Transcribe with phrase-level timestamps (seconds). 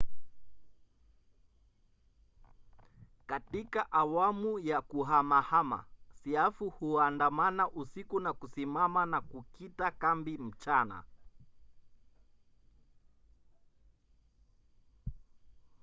[3.27, 5.85] katika awamu ya kuhamahama
[6.23, 11.03] siafu huandamana usiku na kusimama na kukita kambi mchana